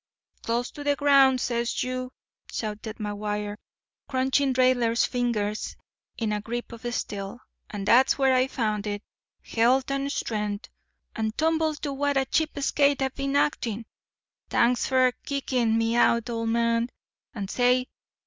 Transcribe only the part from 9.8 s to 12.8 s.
and strengt', and tumbled to what a cheap